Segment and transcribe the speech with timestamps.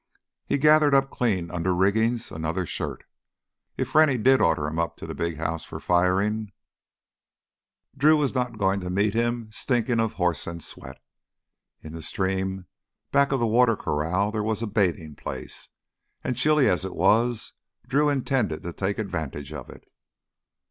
[0.47, 3.03] He gathered up clean underrigging, another shirt.
[3.77, 6.51] If Rennie did order him up to the big house for firing,
[7.95, 10.97] Drew was not going to meet him stinking of horse and sweat.
[11.83, 12.65] In the stream
[13.11, 15.69] back of the water corral there was a bathing place,
[16.23, 17.53] and chilly as it was,
[17.87, 19.83] Drew intended to take advantage of it.